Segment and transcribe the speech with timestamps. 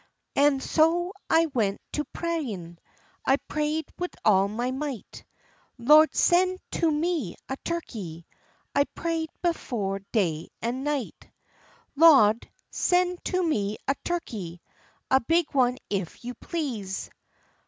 [0.35, 2.79] An' so I went to prayin',
[3.23, 5.23] I pray'd wid all my might;
[5.77, 8.25] "Lawd, sen' to me a turkey."
[8.73, 11.29] I pray'd bofe day an' night.
[11.95, 14.59] "Lawd, sen' to me a turkey,
[15.11, 17.11] a big one if you please."